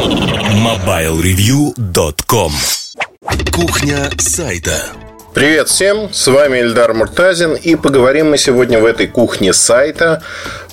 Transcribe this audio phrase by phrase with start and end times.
[0.00, 2.52] MobileReview.com
[3.52, 4.80] Кухня сайта.
[5.34, 10.22] Привет всем, с вами Эльдар Муртазин и поговорим мы сегодня в этой кухне сайта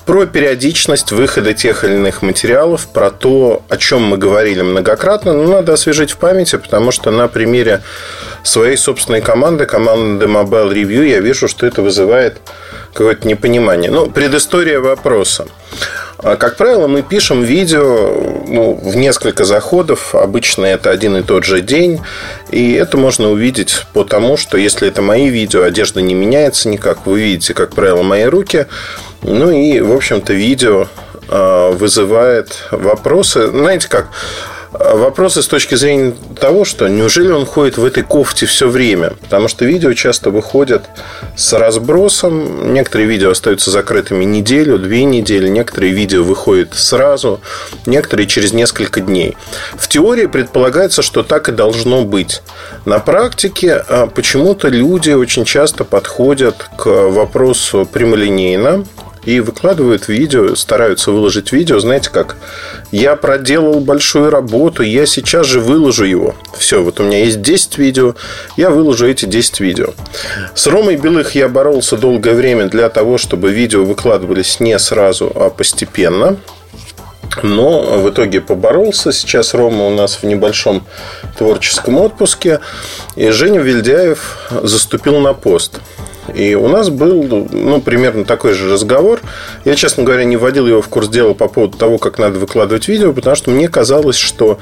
[0.07, 5.43] про периодичность выхода тех или иных материалов, про то, о чем мы говорили многократно, но
[5.43, 7.83] надо освежить в памяти, потому что на примере
[8.41, 12.37] своей собственной команды, команды Mobile Review, я вижу, что это вызывает
[12.93, 13.91] какое-то непонимание.
[13.91, 15.45] Ну, предыстория вопроса.
[16.19, 20.15] А, как правило, мы пишем видео ну, в несколько заходов.
[20.15, 22.01] Обычно это один и тот же день.
[22.49, 27.05] И это можно увидеть по тому, что если это мои видео, одежда не меняется никак.
[27.05, 28.65] Вы видите, как правило, мои руки.
[29.21, 30.87] Ну и, в общем-то, видео
[31.29, 33.47] а, вызывает вопросы.
[33.47, 34.09] Знаете как?
[34.71, 39.11] Вопросы с точки зрения того, что неужели он ходит в этой кофте все время?
[39.21, 40.83] Потому что видео часто выходят
[41.35, 42.73] с разбросом.
[42.73, 45.47] Некоторые видео остаются закрытыми неделю, две недели.
[45.47, 47.39] Некоторые видео выходят сразу,
[47.85, 49.37] некоторые через несколько дней.
[49.77, 52.41] В теории предполагается, что так и должно быть.
[52.85, 58.85] На практике а, почему-то люди очень часто подходят к вопросу прямолинейно
[59.27, 62.37] и выкладывают видео, стараются выложить видео, знаете как,
[62.91, 66.33] я проделал большую работу, я сейчас же выложу его.
[66.57, 68.15] Все, вот у меня есть 10 видео,
[68.55, 69.87] я выложу эти 10 видео.
[70.55, 75.49] С Ромой Белых я боролся долгое время для того, чтобы видео выкладывались не сразу, а
[75.49, 76.37] постепенно.
[77.43, 79.11] Но в итоге поборолся.
[79.11, 80.87] Сейчас Рома у нас в небольшом
[81.37, 82.61] творческом отпуске.
[83.17, 85.81] И Женя Вильдяев заступил на пост.
[86.33, 89.21] И у нас был ну, примерно такой же разговор.
[89.65, 92.87] Я, честно говоря, не вводил его в курс дела по поводу того, как надо выкладывать
[92.87, 94.59] видео, потому что мне казалось, что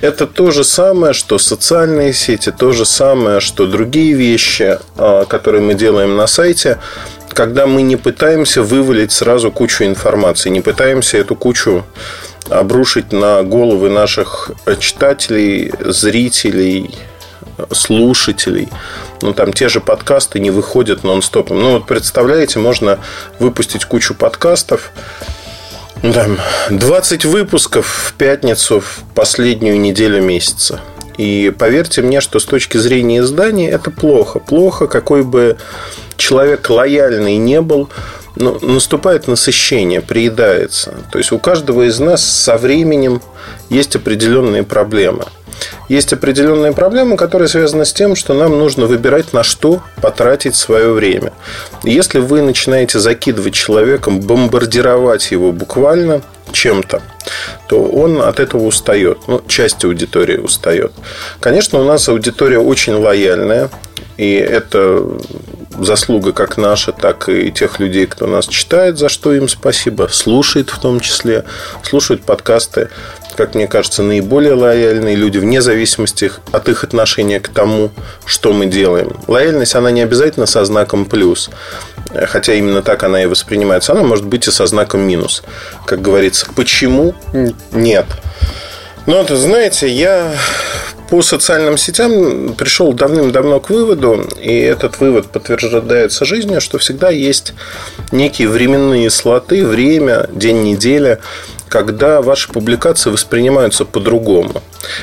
[0.00, 5.62] это то же самое, что социальные сети, то же самое, что другие вещи, а, которые
[5.62, 6.78] мы делаем на сайте,
[7.28, 11.84] когда мы не пытаемся вывалить сразу кучу информации, не пытаемся эту кучу
[12.48, 16.94] обрушить на головы наших читателей, зрителей,
[17.72, 18.68] слушателей.
[19.22, 21.60] Ну, там те же подкасты не выходят нон-стопом.
[21.60, 22.98] Ну, вот представляете, можно
[23.38, 24.92] выпустить кучу подкастов,
[26.02, 26.38] ну, там,
[26.70, 30.80] 20 выпусков в пятницу в последнюю неделю месяца.
[31.18, 34.38] И поверьте мне, что с точки зрения издания это плохо.
[34.38, 35.58] Плохо, какой бы
[36.16, 37.90] человек лояльный не был,
[38.36, 40.94] но наступает насыщение, приедается.
[41.12, 43.20] То есть у каждого из нас со временем
[43.68, 45.24] есть определенные проблемы–
[45.88, 50.92] есть определенные проблемы, которые связаны с тем, что нам нужно выбирать, на что потратить свое
[50.92, 51.32] время.
[51.82, 56.22] Если вы начинаете закидывать человеком, бомбардировать его буквально
[56.52, 57.02] чем-то,
[57.68, 59.18] то он от этого устает.
[59.26, 60.92] Ну, часть аудитории устает.
[61.38, 63.70] Конечно, у нас аудитория очень лояльная.
[64.16, 65.02] И это
[65.78, 70.68] заслуга как наша, так и тех людей, кто нас читает, за что им спасибо, слушает
[70.68, 71.44] в том числе,
[71.82, 72.90] слушает подкасты
[73.40, 77.90] как мне кажется, наиболее лояльные люди вне зависимости от их отношения к тому,
[78.26, 79.16] что мы делаем.
[79.28, 81.48] Лояльность, она не обязательно со знаком плюс,
[82.26, 83.92] хотя именно так она и воспринимается.
[83.92, 85.42] Она может быть и со знаком минус.
[85.86, 87.14] Как говорится, почему
[87.72, 88.04] нет?
[89.06, 90.34] Ну, вот, знаете, я
[91.08, 97.54] по социальным сетям пришел давным-давно к выводу, и этот вывод подтверждается жизнью, что всегда есть
[98.12, 101.18] некие временные слоты, время, день недели,
[101.70, 104.62] когда ваши публикации воспринимаются по-другому.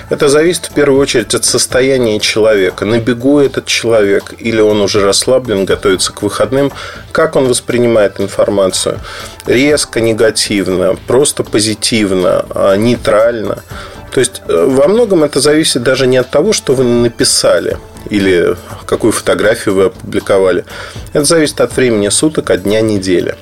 [0.09, 2.83] Это зависит в первую очередь от состояния человека.
[2.85, 6.71] На бегу этот человек или он уже расслаблен, готовится к выходным.
[7.13, 8.99] Как он воспринимает информацию?
[9.45, 13.63] Резко, негативно, просто позитивно, а, нейтрально.
[14.11, 17.77] То есть э, во многом это зависит даже не от того, что вы написали
[18.09, 20.65] или какую фотографию вы опубликовали.
[21.13, 23.35] Это зависит от времени суток, от дня недели.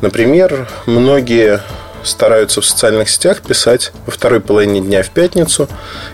[0.00, 1.60] Например, многие
[2.02, 5.68] стараются в социальных сетях писать во второй половине дня в пятницу,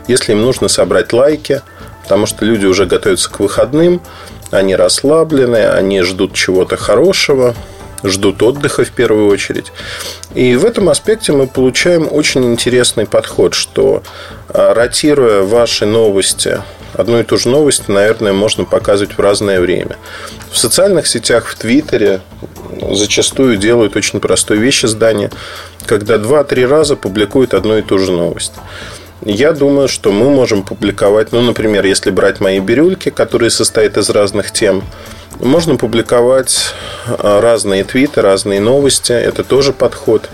[0.09, 1.63] если им нужно собрать лайки,
[2.03, 4.03] потому что люди уже готовятся к выходным,
[4.51, 7.55] они расслаблены, они ждут чего-то хорошего,
[8.05, 9.73] ждут отдыха в первую очередь.
[10.35, 14.03] И в этом аспекте мы получаем очень интересный подход, что
[14.49, 16.61] а, ротируя ваши новости,
[16.95, 19.97] одну и ту же новость, наверное, можно показывать в разное время.
[20.51, 22.21] В социальных сетях, в Твиттере
[22.95, 25.31] зачастую делают очень простую вещь издания,
[25.87, 28.53] когда два-три раза публикуют одну и ту же новость.
[29.25, 34.11] Я думаю, что мы можем публиковать, ну, например, если брать мои бирюльки, которые состоят из
[34.11, 34.83] разных тем,
[35.39, 36.75] можно публиковать
[37.07, 39.13] а, разные твиты, разные новости.
[39.13, 40.29] Это тоже подход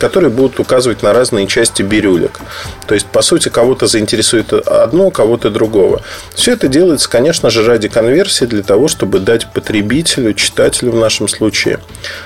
[0.00, 2.40] которые будут указывать на разные части бирюлек.
[2.86, 6.02] То есть, по сути, кого-то заинтересует одно, кого-то другого.
[6.34, 11.28] Все это делается, конечно же, ради конверсии, для того, чтобы дать потребителю, читателю в нашем
[11.28, 11.78] случае,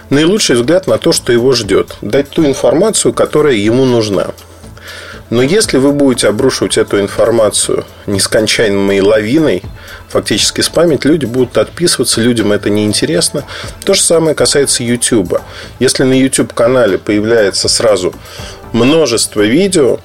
[0.08, 1.96] наилучший взгляд на то, что его ждет.
[2.00, 4.28] Дать ту информацию, которая ему нужна.
[5.30, 9.62] Но если вы будете обрушивать эту информацию нескончаемой лавиной,
[10.08, 13.44] фактически спамить, люди будут отписываться, людям это неинтересно.
[13.84, 15.40] То же самое касается YouTube.
[15.78, 18.14] Если на YouTube-канале появляется сразу
[18.72, 19.98] множество видео,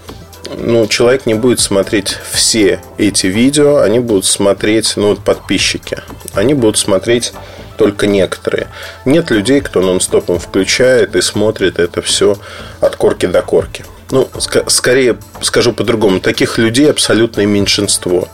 [0.57, 6.00] ну, человек не будет смотреть все эти видео, они будут смотреть, ну, вот подписчики,
[6.33, 7.33] они будут смотреть
[7.77, 8.68] только некоторые.
[9.06, 12.38] Нет людей, кто нон-стопом включает и смотрит это все
[12.81, 13.86] от корки до корки.
[14.11, 14.27] Ну,
[14.67, 18.27] скорее скажу по-другому, таких людей абсолютное меньшинство.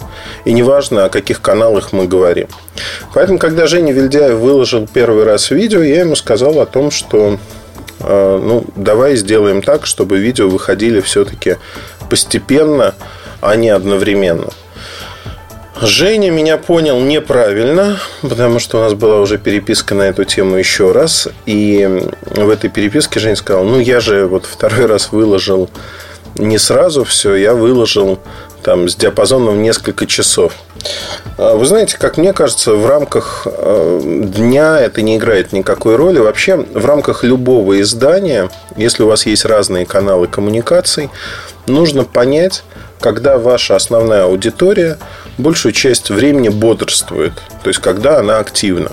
[0.46, 2.48] И неважно, о каких каналах мы говорим.
[3.14, 7.40] Поэтому, когда Женя Вильдяев выложил первый раз видео, я ему сказал о том, что
[8.00, 11.58] э, ну, давай сделаем так, чтобы видео выходили все-таки
[12.10, 12.96] постепенно,
[13.42, 14.52] а не одновременно.
[15.82, 20.92] Женя меня понял неправильно, потому что у нас была уже переписка на эту тему еще
[20.92, 21.28] раз.
[21.46, 25.70] И в этой переписке Женя сказал, ну я же вот второй раз выложил
[26.36, 28.20] не сразу все, я выложил
[28.62, 30.54] там с диапазоном несколько часов.
[31.38, 34.02] А вы знаете, как мне кажется, в рамках э,
[34.34, 36.20] дня это не играет никакой роли.
[36.20, 41.10] Вообще, в рамках любого издания, если у вас есть разные каналы коммуникаций,
[41.68, 42.64] нужно понять,
[43.00, 44.98] когда ваша основная аудитория
[45.38, 47.34] большую часть времени бодрствует,
[47.64, 48.92] то есть когда она активна.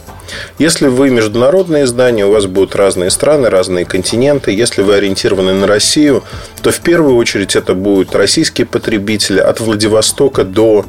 [0.59, 4.51] Если вы международное издание, у вас будут разные страны, разные континенты.
[4.53, 6.25] Если вы ориентированы на Россию,
[6.63, 10.87] то в первую очередь это будут российские потребители от Владивостока до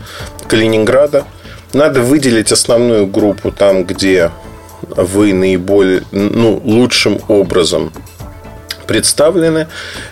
[0.48, 1.26] Калининграда.
[1.74, 4.32] Надо выделить основную группу там, где
[4.82, 7.92] вы наиболее, ну, лучшим образом
[8.86, 9.68] представлены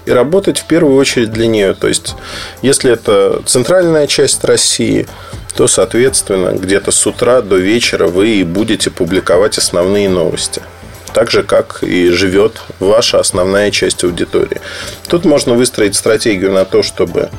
[0.06, 1.74] и работать в первую очередь для нее.
[1.74, 2.16] То есть,
[2.62, 5.08] если это центральная часть России,
[5.56, 10.62] то, соответственно, где-то с утра до вечера вы будете публиковать основные новости.
[11.14, 14.62] Так же, как и живет ваша основная часть аудитории.
[15.08, 17.30] Тут можно выстроить стратегию на то, чтобы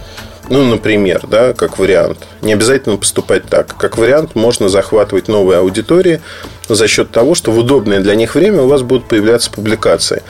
[0.48, 2.18] ну, например, да, как вариант.
[2.42, 3.74] Не обязательно поступать так.
[3.76, 6.20] Как вариант, можно захватывать новые аудитории
[6.68, 10.22] за счет того, что в удобное для них время у вас будут появляться публикации.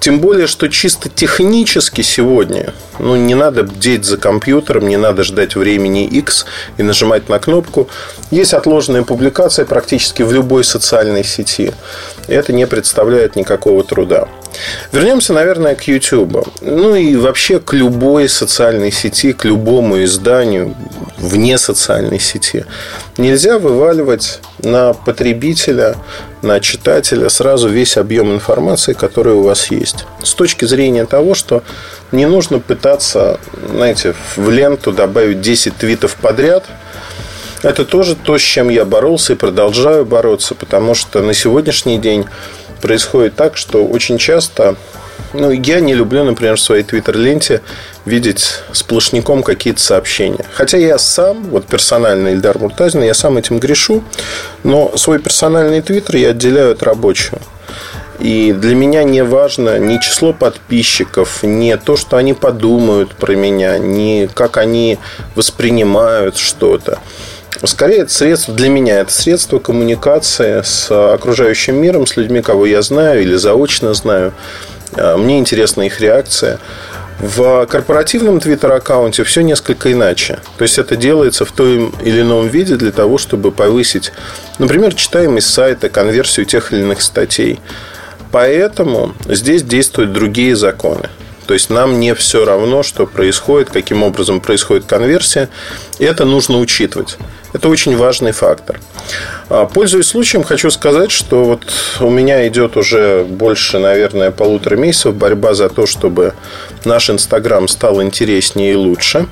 [0.00, 5.56] Тем более, что чисто технически сегодня ну, не надо бдеть за компьютером, не надо ждать
[5.56, 6.46] времени X
[6.76, 7.88] и нажимать на кнопку.
[8.30, 11.72] Есть отложенная публикация практически в любой социальной сети.
[12.28, 14.28] Это не представляет никакого труда.
[14.92, 16.48] Вернемся, наверное, к YouTube.
[16.60, 20.74] Ну и вообще к любой социальной сети, к любому изданию
[21.18, 22.64] вне социальной сети.
[23.18, 25.96] Нельзя вываливать на потребителя,
[26.42, 30.06] на читателя сразу весь объем информации, который у вас есть.
[30.22, 31.62] С точки зрения того, что
[32.12, 33.38] не нужно пытаться,
[33.70, 36.64] знаете, в ленту добавить 10 твитов подряд–
[37.62, 42.24] это тоже то, с чем я боролся и продолжаю бороться, потому что на сегодняшний день
[42.80, 44.76] происходит так, что очень часто
[45.32, 47.62] ну, я не люблю, например, в своей твиттер-ленте
[48.04, 50.44] видеть сплошняком какие-то сообщения.
[50.54, 54.02] Хотя я сам, вот персональный Ильдар Муртазин, я сам этим грешу,
[54.62, 57.38] но свой персональный твиттер я отделяю от рабочего.
[58.18, 63.78] И для меня не важно ни число подписчиков, ни то, что они подумают про меня,
[63.78, 64.98] ни как они
[65.34, 67.00] воспринимают что-то.
[67.64, 72.82] Скорее, это средство для меня, это средство коммуникации с окружающим миром, с людьми, кого я
[72.82, 74.32] знаю или заочно знаю.
[74.94, 76.58] А, мне интересна их реакция.
[77.18, 80.38] В корпоративном твиттер-аккаунте все несколько иначе.
[80.58, 84.12] То есть это делается в том или ином виде для того, чтобы повысить,
[84.58, 87.58] например, читаемость сайта, конверсию тех или иных статей.
[88.32, 91.08] Поэтому здесь действуют другие законы.
[91.46, 95.48] То есть нам не все равно, что происходит, каким образом происходит конверсия.
[95.98, 97.16] Это нужно учитывать.
[97.52, 98.80] Это очень важный фактор.
[99.48, 105.14] А, пользуясь случаем, хочу сказать, что вот у меня идет уже больше, наверное, полутора месяцев
[105.14, 106.34] борьба за то, чтобы
[106.84, 109.26] наш Инстаграм стал интереснее и лучше.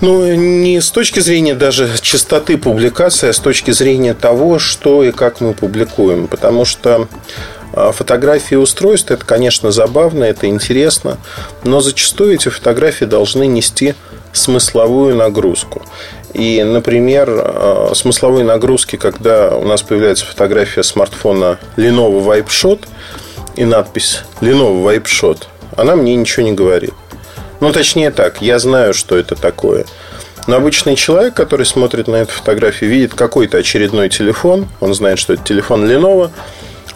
[0.00, 5.10] Ну, не с точки зрения даже частоты публикации, а с точки зрения того, что и
[5.10, 6.28] как мы публикуем.
[6.28, 7.08] Потому что
[7.72, 11.18] фотографии устройств это, конечно, забавно, это интересно,
[11.64, 13.94] но зачастую эти фотографии должны нести
[14.32, 15.82] смысловую нагрузку.
[16.34, 22.86] И, например, а, смысловой нагрузки, когда у нас появляется фотография смартфона Lenovo Vibe Shot
[23.56, 25.44] и надпись Lenovo Vibe Shot,
[25.76, 26.94] она мне ничего не говорит.
[27.60, 29.84] Ну, точнее так, я знаю, что это такое.
[30.46, 35.34] Но обычный человек, который смотрит на эту фотографию, видит какой-то очередной телефон, он знает, что
[35.34, 36.30] это телефон Lenovo,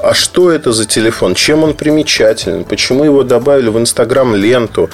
[0.02, 4.90] а что это за телефон, чем он примечателен, почему его добавили в Инстаграм ленту,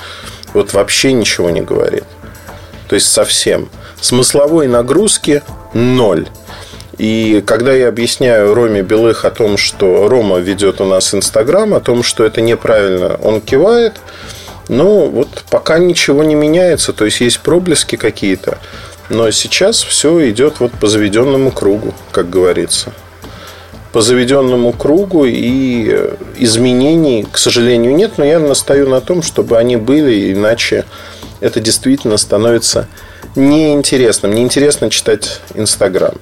[0.52, 2.04] вот вообще ничего не говорит.
[2.88, 3.70] То есть совсем.
[4.00, 6.28] Смысловой нагрузки ноль.
[6.98, 11.80] И когда я объясняю Роме Белых о том, что Рома ведет у нас Инстаграм, о
[11.80, 13.94] том, что это неправильно, он кивает
[14.68, 18.58] Ну, вот пока ничего не меняется, то есть есть проблески какие-то,
[19.08, 22.92] но сейчас все идет вот по заведенному кругу, как говорится.
[23.98, 29.76] По заведенному кругу и изменений, к сожалению, нет, но я настаю на том, чтобы они
[29.76, 30.84] были, иначе
[31.40, 32.86] это действительно становится
[33.34, 34.36] неинтересным.
[34.36, 36.14] Неинтересно читать Инстаграм,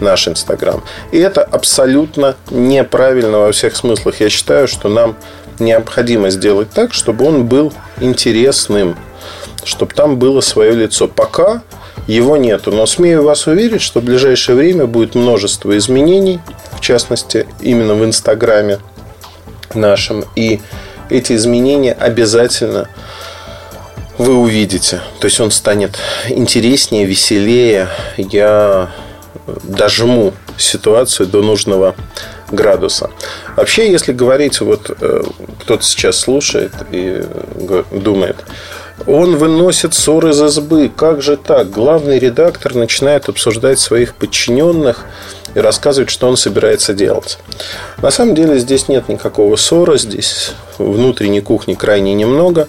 [0.00, 0.82] наш Инстаграм.
[1.12, 4.18] И это абсолютно неправильно во всех смыслах.
[4.18, 5.14] Я считаю, что нам
[5.60, 8.96] необходимо сделать так, чтобы он был интересным,
[9.62, 11.06] чтобы там было свое лицо.
[11.06, 11.62] Пока
[12.06, 16.40] его нету, но смею вас уверить, что в ближайшее время будет множество изменений,
[16.72, 18.78] в частности, именно в Инстаграме
[19.74, 20.24] нашем.
[20.34, 20.60] И
[21.10, 22.88] эти изменения обязательно
[24.18, 25.00] вы увидите.
[25.20, 27.88] То есть он станет интереснее, веселее.
[28.16, 28.90] Я
[29.62, 31.94] дожму ситуацию до нужного
[32.50, 33.10] градуса.
[33.56, 35.22] Вообще, если говорить, вот э,
[35.60, 37.22] кто-то сейчас слушает и
[37.90, 38.36] думает,
[39.06, 40.90] он выносит ссоры из избы.
[40.94, 41.70] Как же так?
[41.70, 45.04] Главный редактор начинает обсуждать своих подчиненных
[45.54, 47.38] и рассказывать, что он собирается делать.
[48.00, 52.68] На самом деле здесь нет никакого ссора, здесь внутренней кухни крайне немного.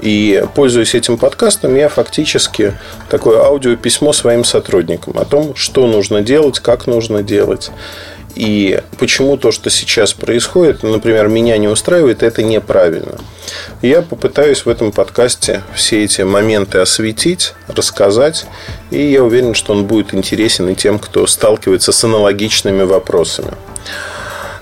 [0.00, 2.76] И, пользуясь этим подкастом, я фактически
[3.08, 7.70] такое аудиописьмо своим сотрудникам о том, что нужно делать, как нужно делать.
[8.34, 13.18] И почему то, что сейчас происходит, например, меня не устраивает, это неправильно.
[13.82, 18.46] Я попытаюсь в этом подкасте все эти моменты осветить, рассказать,
[18.90, 23.52] и я уверен, что он будет интересен и тем, кто сталкивается с аналогичными вопросами.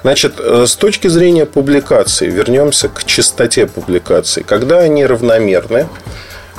[0.02, 4.42] Значит, э, с точки зрения публикации, вернемся к частоте публикаций.
[4.42, 5.88] Когда они равномерны,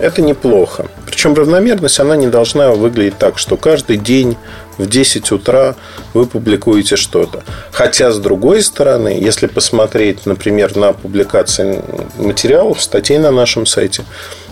[0.01, 0.87] это неплохо.
[1.05, 4.35] Причем равномерность, она не должна выглядеть так, что каждый день
[4.77, 5.75] в 10 утра
[6.13, 7.43] вы публикуете что-то.
[7.71, 11.83] Хотя, с другой стороны, если посмотреть, например, на публикации
[12.17, 14.03] материалов, статей на нашем сайте,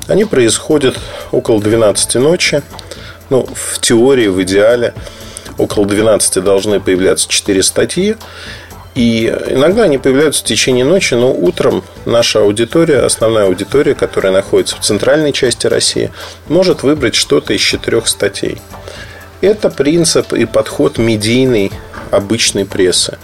[0.07, 0.97] они происходят
[1.31, 2.61] около 12 ночи.
[3.29, 4.93] Ну, в теории, в идеале,
[5.57, 8.15] около 12 должны появляться 4 статьи.
[8.99, 14.75] И иногда они появляются в течение ночи, но утром наша аудитория, основная аудитория, которая находится
[14.75, 16.11] в центральной части России,
[16.49, 18.57] может выбрать что-то из четырех статей.
[19.39, 21.71] Это принцип и подход медийной
[22.11, 23.17] обычной прессы.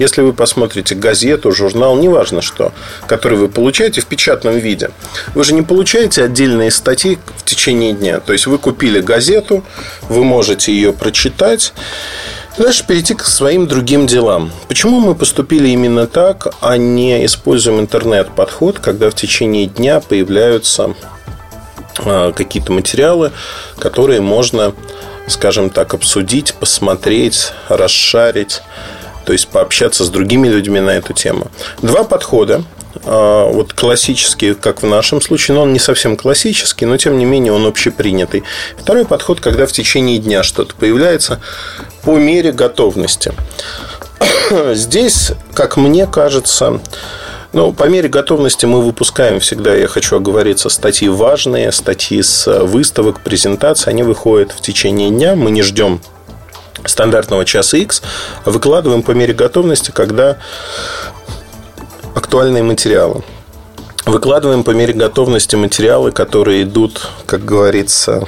[0.00, 2.72] Если вы посмотрите газету, журнал, неважно что,
[3.06, 4.90] который вы получаете в печатном виде,
[5.34, 8.18] вы же не получаете отдельные статьи в течение дня.
[8.18, 9.62] То есть вы купили газету,
[10.08, 11.72] вы можете ее прочитать,
[12.60, 14.52] Дальше перейти к своим другим делам.
[14.68, 20.94] Почему мы поступили именно так, а не используем интернет-подход, когда в течение дня появляются
[22.04, 23.32] а, какие-то материалы,
[23.78, 24.74] которые можно,
[25.26, 28.60] скажем так, обсудить, посмотреть, расшарить,
[29.24, 31.50] то есть пообщаться с другими людьми на эту тему.
[31.80, 32.62] Два подхода.
[33.04, 37.24] А, вот классический, как в нашем случае, но он не совсем классический, но тем не
[37.24, 38.42] менее он общепринятый.
[38.78, 41.40] Второй подход, когда в течение дня что-то появляется
[42.02, 43.32] по мере готовности.
[44.74, 46.80] Здесь, как мне кажется,
[47.52, 53.20] ну, по мере готовности мы выпускаем всегда, я хочу оговориться, статьи важные, статьи с выставок,
[53.20, 56.00] презентаций, они выходят в течение дня, мы не ждем
[56.84, 58.02] стандартного часа X,
[58.44, 60.38] а выкладываем по мере готовности, когда
[62.14, 63.22] актуальные материалы.
[64.06, 68.26] Выкладываем по мере готовности материалы, которые идут, как говорится,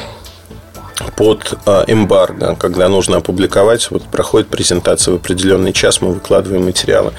[1.16, 7.12] под а, эмбарго, когда нужно опубликовать, вот проходит презентация в определенный час, мы выкладываем материалы.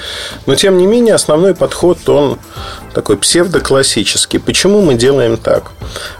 [0.46, 2.40] Но, тем не менее, основной подход, он
[2.94, 4.40] такой псевдоклассический.
[4.40, 5.72] Почему мы делаем так?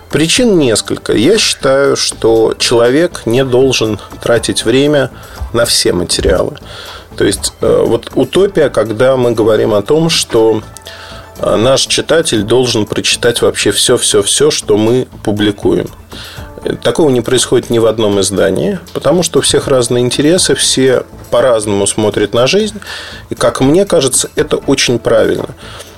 [0.10, 1.14] Причин несколько.
[1.14, 5.10] Я считаю, что человек не должен тратить время
[5.54, 6.58] на все материалы.
[7.18, 10.62] То есть, э, вот утопия, когда мы говорим о том, что
[11.38, 15.88] э, наш читатель должен прочитать вообще все-все-все, что мы публикуем.
[16.82, 21.86] Такого не происходит ни в одном издании, потому что у всех разные интересы, все по-разному
[21.86, 22.80] смотрят на жизнь.
[23.30, 25.50] И, как мне кажется, это очень правильно.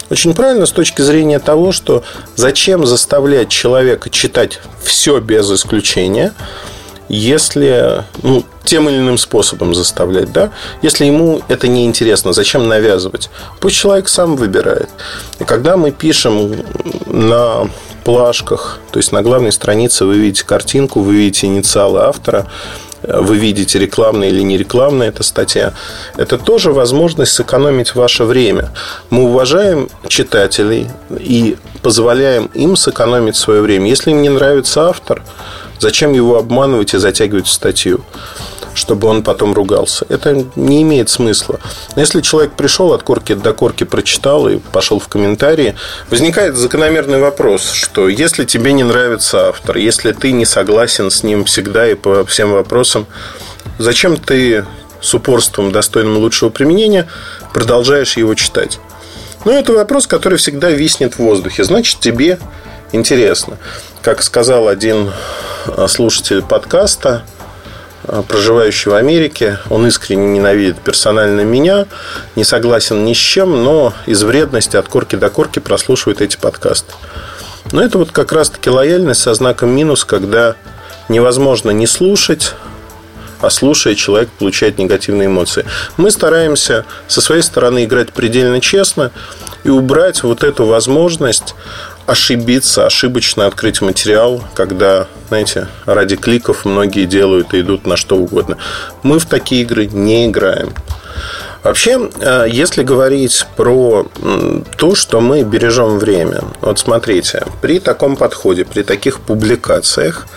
[0.10, 2.04] Очень правильно с точки зрения того, что
[2.36, 6.34] зачем заставлять человека читать все без исключения–
[7.10, 13.30] если ну, тем или иным способом заставлять, да, если ему это не интересно, зачем навязывать?
[13.60, 14.90] Пусть человек сам выбирает.
[15.40, 16.52] И когда мы пишем
[17.06, 17.70] на
[18.04, 22.48] плашках, то есть на главной странице вы видите картинку, вы видите инициалы автора,
[23.08, 25.74] вы видите рекламная или не рекламная эта статья,
[26.18, 28.72] это тоже возможность сэкономить ваше время.
[29.10, 33.90] Мы уважаем читателей и позволяем им сэкономить свое время.
[33.90, 35.22] Если им не нравится автор,
[35.80, 38.04] Зачем его обманывать и затягивать в статью?
[38.76, 40.06] чтобы он потом ругался.
[40.10, 41.60] Это не имеет смысла.
[41.96, 45.76] Но если человек пришел от корки до корки, прочитал и пошел в комментарии,
[46.10, 51.46] возникает закономерный вопрос, что если тебе не нравится автор, если ты не согласен с ним
[51.46, 53.08] всегда и по всем вопросам,
[53.80, 54.66] зачем ты
[55.02, 57.08] с упорством, достойным лучшего применения,
[57.54, 58.80] продолжаешь его читать?
[59.46, 61.64] Ну, это вопрос, который всегда виснет в воздухе.
[61.64, 62.40] Значит, тебе
[62.92, 63.58] интересно.
[64.02, 65.12] Как сказал один
[65.88, 67.24] слушатель подкаста,
[68.08, 71.86] а, проживающий в Америке, он искренне ненавидит персонально меня,
[72.36, 76.94] не согласен ни с чем, но из вредности от корки до корки прослушивает эти подкасты.
[77.72, 80.56] Но это вот как раз-таки лояльность со знаком минус, когда
[81.10, 82.54] невозможно не слушать,
[83.42, 85.66] а слушая, человек получает негативные эмоции.
[85.98, 89.12] Мы стараемся со своей стороны играть предельно честно
[89.64, 91.56] и убрать вот эту возможность
[92.06, 98.58] ошибиться, ошибочно открыть материал, когда, знаете, ради кликов многие делают и идут на что угодно.
[99.04, 100.74] Мы в такие игры не играем.
[101.64, 104.06] Вообще, э, если говорить про
[104.78, 110.28] то, что мы бережем время, вот смотрите, при таком подходе, при таких публикациях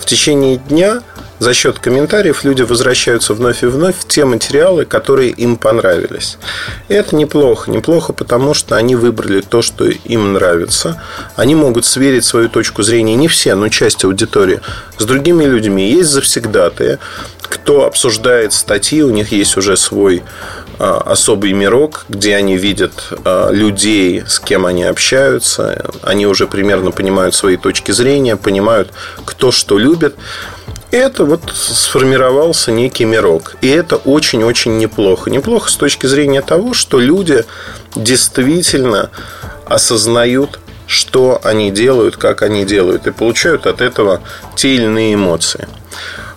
[0.00, 1.02] в течение дня–
[1.38, 6.38] за счет комментариев люди возвращаются вновь и вновь в те материалы, которые им понравились.
[6.88, 7.70] Это неплохо.
[7.70, 11.02] Неплохо, потому что они выбрали то, что им нравится.
[11.36, 14.60] Они могут сверить свою точку зрения, не все, но часть аудитории,
[14.98, 15.90] с другими людьми.
[15.90, 16.98] Есть завсегдатые,
[17.42, 20.22] кто обсуждает статьи, у них есть уже свой
[20.78, 22.92] а, особый мирок, где они видят
[23.24, 28.90] а, людей, с кем они общаются, они уже примерно понимают свои точки зрения, понимают,
[29.24, 30.16] кто что любит
[30.90, 33.56] это вот сформировался некий мирок.
[33.60, 35.30] И это очень-очень неплохо.
[35.30, 37.44] Неплохо с точки зрения того, что люди
[37.94, 39.10] действительно
[39.66, 44.20] осознают, что они делают, как они делают, и получают от этого
[44.54, 45.68] те или иные эмоции.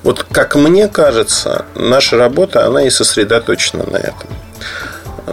[0.03, 4.29] Вот как мне кажется, наша работа, она и сосредоточена на этом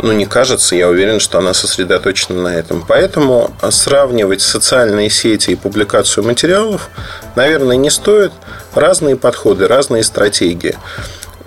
[0.02, 2.84] ну, не кажется, я уверен, что она сосредоточена на этом.
[2.86, 6.88] Поэтому сравнивать социальные сети и публикацию материалов,
[7.34, 8.32] наверное, не стоит.
[8.74, 10.76] Разные подходы, разные стратегии.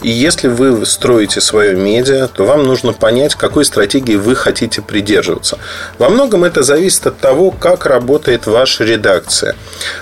[0.02, 5.58] И если вы строите свое медиа, то вам нужно понять, какой стратегии вы хотите придерживаться.
[5.97, 9.56] Во многом это зависит от того, как работает ваша редакция.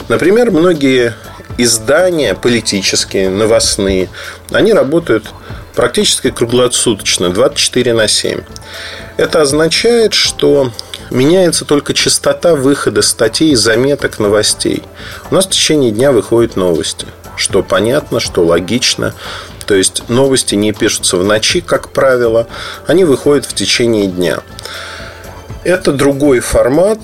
[0.08, 1.15] Например, многие
[1.58, 4.10] издания политические, новостные,
[4.52, 5.26] они работают
[5.77, 8.41] практически круглосуточно, 24 на 7.
[9.17, 10.71] Это означает, что
[11.11, 14.81] меняется только частота выхода статей, заметок, новостей.
[15.29, 19.13] У нас в течение дня выходят новости, что понятно, что логично.
[19.67, 22.47] То есть новости не пишутся в ночи, как правило,
[22.87, 24.39] они выходят в течение дня.
[25.63, 27.01] Это другой формат,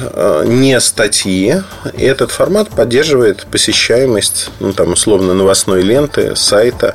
[0.00, 1.56] э, не статьи.
[1.98, 6.94] Этот формат поддерживает посещаемость, ну, там, условно, новостной ленты, сайта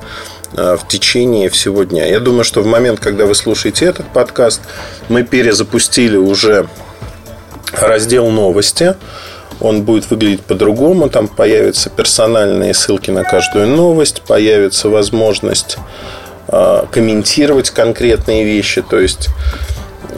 [0.53, 2.05] в течение всего дня.
[2.05, 4.61] Я думаю, что в момент, когда вы слушаете этот подкаст,
[5.07, 6.67] мы перезапустили уже
[7.73, 8.95] раздел новости.
[9.59, 11.09] Он будет выглядеть по-другому.
[11.09, 15.77] Там появятся персональные ссылки на каждую новость, появится возможность
[16.47, 18.81] э, комментировать конкретные вещи.
[18.81, 19.29] То есть,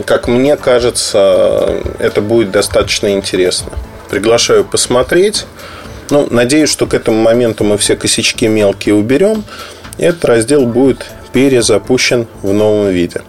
[0.06, 3.72] как мне кажется, это будет достаточно интересно.
[4.10, 5.46] Приглашаю посмотреть.
[6.12, 9.44] Ну, надеюсь, что к этому моменту мы все косячки мелкие уберем
[10.06, 13.22] этот раздел будет перезапущен в новом виде.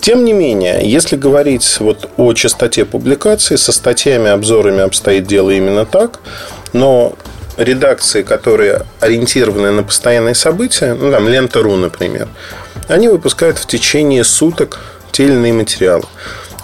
[0.00, 5.86] Тем не менее, если говорить вот о частоте публикаций, со статьями, обзорами обстоит дело именно
[5.86, 6.18] так,
[6.72, 7.14] но
[7.56, 12.28] редакции, которые ориентированы на постоянные события, ну, там, Лента.ру, например,
[12.88, 14.80] они выпускают в течение суток
[15.12, 16.04] те или иные материалы.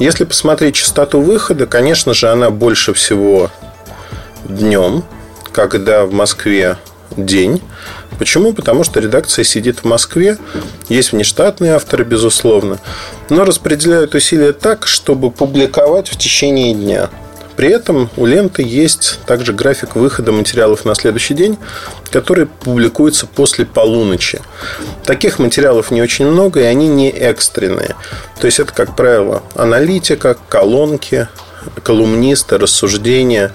[0.00, 3.50] Если посмотреть частоту выхода, конечно же, она больше всего
[4.44, 5.04] днем,
[5.52, 6.76] когда в Москве
[7.16, 7.60] день,
[8.18, 8.52] Почему?
[8.52, 10.38] Потому что редакция сидит в Москве,
[10.88, 12.78] есть внештатные авторы, безусловно,
[13.28, 17.10] но распределяют усилия так, чтобы публиковать в течение дня.
[17.58, 21.58] При этом у ленты есть также график выхода материалов на следующий день,
[22.08, 24.40] который публикуется после полуночи.
[25.04, 27.96] Таких материалов не очень много, и они не экстренные.
[28.40, 31.26] То есть это, как правило, аналитика, колонки,
[31.82, 33.50] колумнисты, рассуждения,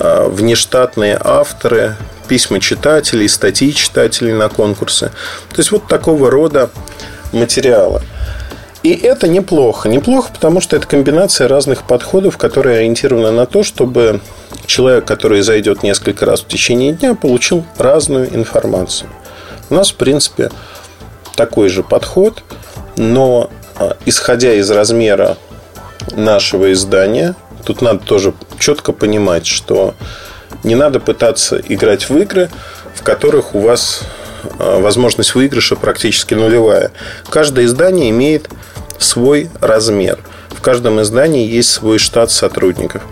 [0.00, 1.94] а, внештатные авторы,
[2.28, 5.10] письма читателей, статьи читателей на конкурсы.
[5.50, 6.70] То есть вот такого рода
[7.32, 8.02] материалы.
[8.82, 9.88] И это неплохо.
[9.88, 14.20] Неплохо, потому что это комбинация разных подходов, которые ориентированы на то, чтобы
[14.66, 19.10] человек, который зайдет несколько раз в течение дня, получил разную информацию.
[19.70, 20.50] У нас, в принципе,
[21.34, 22.44] такой же подход,
[22.96, 25.36] но а, исходя из размера
[26.12, 27.34] нашего издания,
[27.64, 29.94] тут надо тоже четко понимать, что
[30.64, 32.50] не надо пытаться играть в игры,
[32.94, 34.02] в которых у вас
[34.58, 36.90] э, возможность выигрыша практически нулевая.
[37.28, 38.48] Каждое издание имеет
[38.98, 40.18] свой размер.
[40.50, 43.02] В каждом издании есть свой штат сотрудников.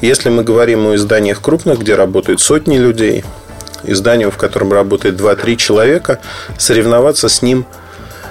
[0.00, 3.24] Если мы говорим о изданиях крупных, где работают сотни людей,
[3.84, 6.20] изданию, в котором работает 2-3 человека,
[6.58, 7.66] соревноваться с ним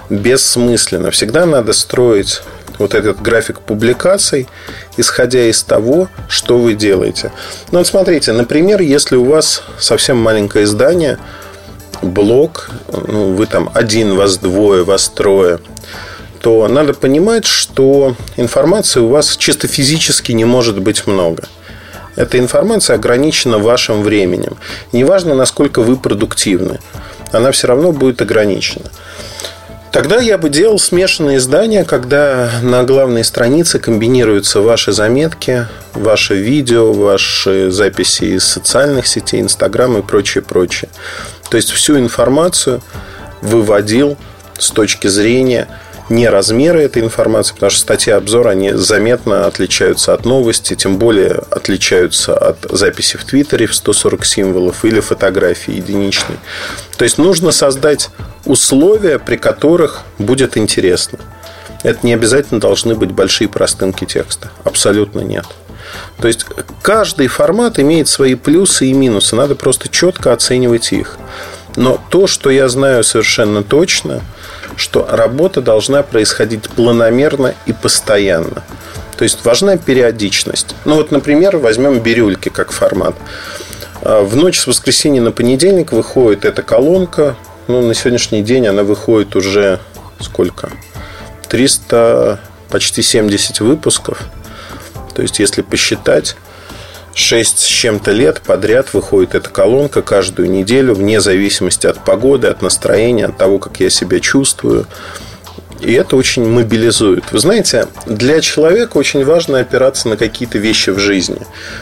[0.09, 1.11] бессмысленно.
[1.11, 2.41] Всегда надо строить
[2.79, 4.47] вот этот график публикаций,
[4.97, 7.31] исходя из того, что вы делаете.
[7.71, 11.17] Ну, вот смотрите, например, если у вас совсем маленькое издание,
[12.01, 15.59] блог, ну, вы там один, вас двое, вас трое,
[16.41, 21.43] то надо понимать, что информации у вас чисто физически не может быть много.
[22.15, 24.57] Эта информация ограничена вашим временем.
[24.91, 26.79] Неважно, насколько вы продуктивны,
[27.31, 28.91] она все равно будет ограничена.
[29.93, 36.91] Тогда я бы делал смешанные издания, когда на главной странице комбинируются ваши заметки, ваши видео,
[36.93, 40.89] ваши записи из социальных сетей, Инстаграм и прочее, прочее.
[41.51, 42.81] То есть всю информацию
[43.43, 44.17] выводил
[44.57, 45.67] с точки зрения
[46.09, 51.43] не размеры этой информации, потому что статьи обзор, они заметно отличаются от новости, тем более
[51.51, 56.37] отличаются от записи в Твиттере в 140 символов или фотографии единичной.
[56.97, 58.09] То есть нужно создать
[58.45, 61.19] условия, при которых будет интересно.
[61.83, 64.51] Это не обязательно должны быть большие простынки текста.
[64.63, 65.45] Абсолютно нет.
[66.19, 66.45] То есть
[66.81, 69.35] каждый формат имеет свои плюсы и минусы.
[69.35, 71.17] Надо просто четко оценивать их.
[71.75, 74.21] Но то, что я знаю совершенно точно,
[74.75, 78.63] что работа должна происходить планомерно и постоянно.
[79.17, 80.75] То есть важна периодичность.
[80.85, 83.15] Ну вот, например, возьмем бирюльки как формат.
[84.01, 87.35] А, в ночь с воскресенья на понедельник выходит эта колонка.
[87.67, 89.79] Ну, на сегодняшний день она выходит уже
[90.19, 90.69] сколько?
[91.47, 94.21] 300, почти 70 выпусков.
[95.15, 96.35] То есть, если посчитать,
[97.13, 102.61] 6 с чем-то лет подряд выходит эта колонка каждую неделю, вне зависимости от погоды, от
[102.61, 104.85] настроения, от того, как я себя чувствую.
[105.83, 107.31] И это очень мобилизует.
[107.31, 111.41] Вы знаете, для человека очень важно опираться на какие-то вещи в жизни.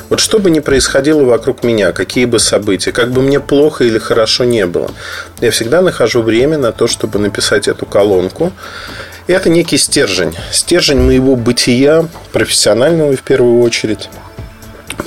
[0.09, 3.99] Вот что бы ни происходило вокруг меня, какие бы события, как бы мне плохо или
[3.99, 4.89] хорошо не было,
[5.39, 8.51] я всегда нахожу время на то, чтобы написать эту колонку.
[9.27, 10.35] И это некий стержень.
[10.51, 14.09] Стержень моего бытия, профессионального в первую очередь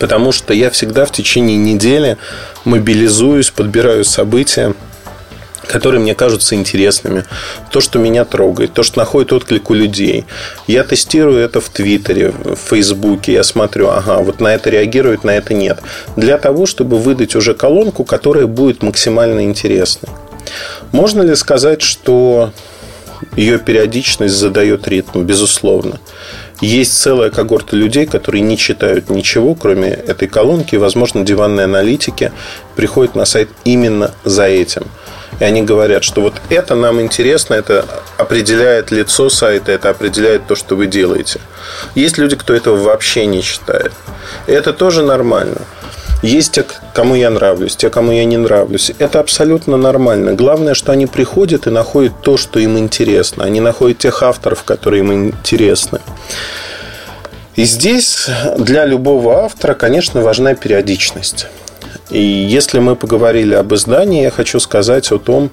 [0.01, 2.17] Потому что я всегда в течение недели
[2.65, 4.75] мобилизуюсь, подбираю события,
[5.67, 7.25] которые мне кажутся интересными,
[7.71, 10.25] то, что меня трогает, то, что находит отклик у людей.
[10.67, 15.31] Я тестирую это в Твиттере, в Фейсбуке, я смотрю, ага, вот на это реагирует, на
[15.31, 15.81] это нет.
[16.17, 20.11] Для того, чтобы выдать уже колонку, которая будет максимально интересной.
[20.93, 22.53] Можно ли сказать, что
[23.37, 25.23] ее периодичность задает ритм?
[25.23, 25.99] Безусловно.
[26.61, 30.77] Есть целая когорта людей, которые не читают ничего, кроме этой колонки.
[30.77, 32.33] Возможно, диванные аналитики
[32.77, 34.85] приходят на сайт именно за этим.
[35.41, 37.85] И они говорят, что вот это нам интересно, это
[38.19, 41.41] определяет лицо сайта, это определяет то, что вы делаете.
[41.95, 43.93] Есть люди, кто этого вообще не читает.
[44.47, 45.61] И это тоже нормально.
[46.23, 48.93] Есть те, кому я нравлюсь, те, кому я не нравлюсь.
[48.99, 50.33] Это абсолютно нормально.
[50.33, 53.45] Главное, что они приходят и находят то, что им интересно.
[53.45, 56.01] Они находят тех авторов, которые им интересны.
[57.57, 61.47] И здесь для любого автора, конечно, важна периодичность.
[62.11, 65.51] И если мы поговорили об издании, я хочу сказать о том,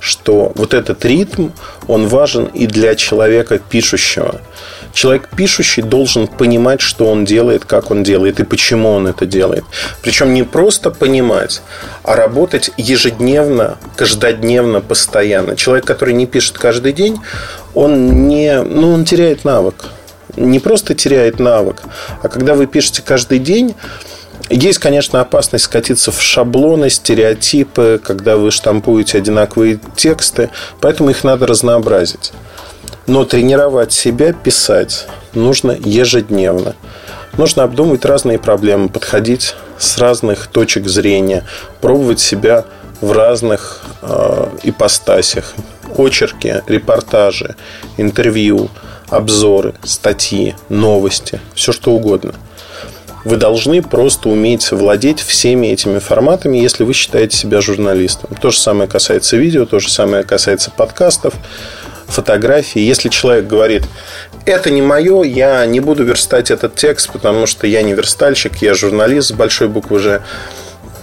[0.00, 1.48] что вот этот ритм,
[1.88, 4.40] он важен и для человека пишущего–
[4.94, 9.64] Человек пишущий должен понимать, что он делает, как он делает и почему он это делает.
[10.02, 11.62] Причем не просто понимать,
[12.04, 15.56] а работать ежедневно, каждодневно, постоянно.
[15.56, 17.18] Человек, который не пишет каждый день,
[17.74, 19.86] он не, ну, он теряет навык.
[20.36, 21.82] Не просто теряет навык,
[22.22, 23.74] а когда вы пишете каждый день,
[24.50, 31.46] есть, конечно, опасность скатиться в шаблоны, стереотипы, когда вы штампуете одинаковые тексты, поэтому их надо
[31.46, 32.32] разнообразить.
[33.06, 36.74] Но тренировать себя писать нужно ежедневно.
[37.36, 41.44] Нужно обдумывать разные проблемы, подходить с разных точек зрения,
[41.80, 42.64] пробовать себя
[43.00, 45.54] в разных э, ипостасях.
[45.96, 47.56] Очерки, репортажи,
[47.96, 48.70] интервью,
[49.08, 52.34] обзоры, статьи, новости, все что угодно.
[53.24, 58.30] Вы должны просто уметь владеть всеми этими форматами, если вы считаете себя журналистом.
[58.40, 61.34] То же самое касается видео, то же самое касается подкастов
[62.06, 62.80] фотографии.
[62.80, 63.84] Если человек говорит,
[64.44, 68.74] это не мое, я не буду верстать этот текст, потому что я не верстальщик, я
[68.74, 70.22] журналист с большой буквы «Ж»,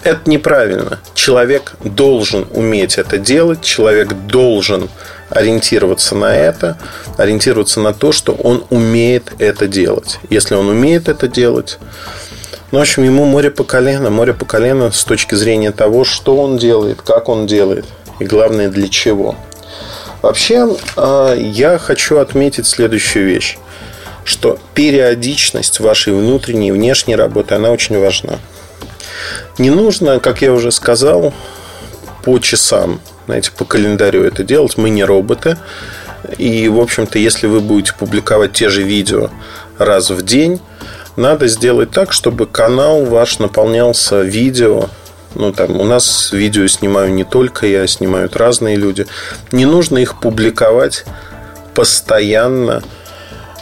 [0.03, 0.99] это неправильно.
[1.13, 4.89] Человек должен уметь это делать, человек должен
[5.32, 6.78] ориентироваться на это,
[7.17, 10.20] ориентироваться на то, что он умеет это делать.
[10.30, 11.80] Если он умеет это делать,
[12.72, 16.38] ну, в общем, ему море по колено, море по колено с точки зрения того, что
[16.38, 17.86] он делает, как он делает
[18.20, 19.36] и главное для чего.
[20.22, 23.58] Вообще, а, я хочу отметить следующую вещь,
[24.24, 28.39] что периодичность вашей внутренней и внешней работы, она очень важна.
[29.58, 31.34] Не нужно, как я уже сказал,
[32.24, 34.77] по часам, знаете, по календарю это делать.
[34.77, 35.57] Мы не роботы.
[36.38, 39.29] И, в общем-то, если вы будете публиковать те же видео
[39.77, 40.60] раз в день,
[41.15, 44.89] надо сделать так, чтобы канал ваш наполнялся видео.
[45.36, 49.07] Ну, там, у нас видео снимаю не только я, снимают разные люди.
[49.51, 51.05] Не нужно их публиковать
[51.73, 52.84] постоянно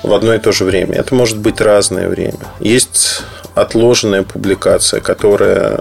[0.03, 0.95] в одно и то же время.
[0.95, 2.39] Это может быть разное время.
[2.59, 3.21] Есть
[3.55, 5.79] отложенная публикация, которая,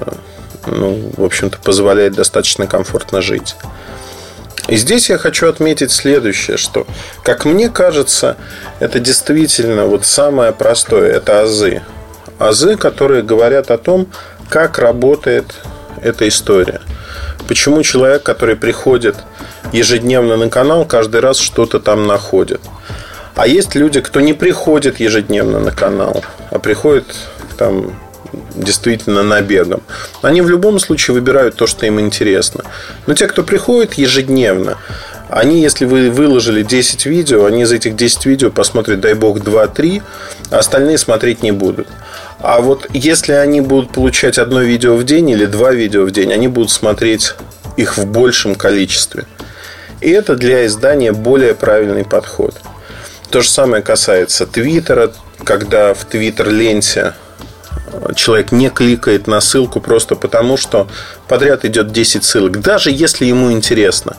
[0.67, 3.57] ну, в общем-то, позволяет достаточно комфортно жить.
[4.69, 6.87] И здесь я хочу отметить следующее, что,
[7.23, 8.37] как мне кажется,
[8.81, 11.83] это действительно вот самое простое, это азы.
[12.39, 14.09] Азы, которые говорят о том,
[14.51, 15.55] как работает
[16.03, 16.81] эта история.
[17.49, 19.17] Почему человек, который приходит
[19.73, 22.61] ежедневно на канал, каждый раз что-то там находит.
[23.35, 27.07] А есть люди, кто не приходит ежедневно на канал, а приходит
[27.57, 27.99] там
[28.55, 29.83] действительно набегом.
[30.23, 32.65] Они в любом случае выбирают то, что им интересно.
[33.07, 34.77] Но те, кто приходит ежедневно,
[35.29, 40.03] они, если вы выложили 10 видео, они из этих 10 видео посмотрят, дай бог, 2-3,
[40.51, 41.89] а остальные смотреть не будут.
[42.41, 46.33] А вот если они будут получать одно видео в день или два видео в день,
[46.33, 47.35] они будут смотреть
[47.77, 49.25] их в большем количестве.
[50.01, 52.55] И это для издания более правильный подход.
[53.31, 55.13] То же самое касается Твиттера,
[55.45, 57.15] когда в Твиттер-ленте
[58.15, 60.89] человек не кликает на ссылку просто потому, что
[61.27, 64.17] подряд идет 10 ссылок, даже если ему интересно.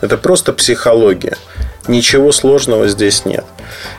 [0.00, 1.36] Это просто психология.
[1.86, 3.44] Ничего сложного здесь нет.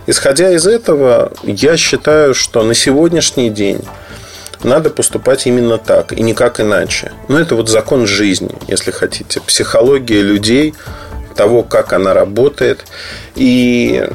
[0.07, 3.81] Исходя из этого, я считаю, что на сегодняшний день
[4.63, 7.11] надо поступать именно так и никак иначе.
[7.27, 9.41] Но это вот закон жизни, если хотите.
[9.41, 10.75] Психология людей,
[11.39, 12.85] того, как она работает.
[13.35, 14.05] И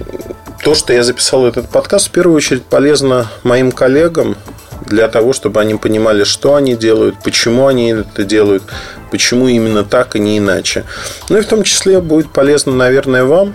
[0.62, 4.36] то, что я записал этот подкаст, в первую очередь полезно моим коллегам,
[4.86, 8.62] для того, чтобы они понимали, что они делают, почему они это делают,
[9.10, 10.84] почему именно так, и не иначе.
[11.28, 13.54] Ну и в том числе будет полезно, наверное, вам,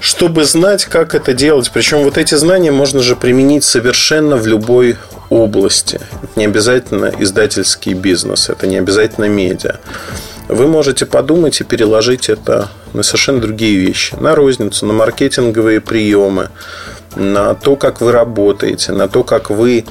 [0.00, 1.70] чтобы знать, как это делать.
[1.72, 4.96] Причем вот эти знания можно же применить совершенно в любой
[5.30, 6.00] области.
[6.22, 9.76] Это не обязательно издательский бизнес, это не обязательно медиа.
[10.48, 14.14] Вы можете подумать и переложить это на совершенно другие вещи.
[14.16, 16.50] На розницу, на маркетинговые приемы,
[17.16, 19.86] на то, как вы работаете, на то, как вы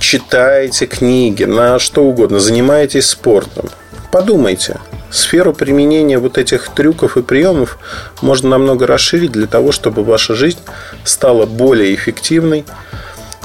[0.00, 3.70] читаете книги, на что угодно, занимаетесь спортом.
[4.10, 7.78] Подумайте, сферу применения вот этих трюков и приемов
[8.22, 10.58] можно намного расширить для того, чтобы ваша жизнь
[11.04, 12.64] стала более эффективной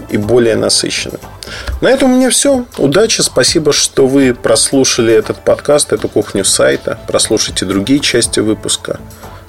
[0.09, 1.19] и более насыщенной.
[1.81, 2.65] На этом у меня все.
[2.77, 6.97] Удачи, спасибо, что вы прослушали этот подкаст, эту кухню сайта.
[7.07, 8.99] Прослушайте другие части выпуска.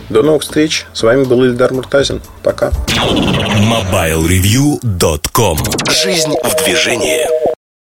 [0.09, 0.87] До новых встреч.
[0.92, 2.23] С вами был Ильдар Муртазин.
[2.42, 2.69] Пока.
[2.69, 5.59] MobileReview.com
[5.90, 7.56] Жизнь в движении.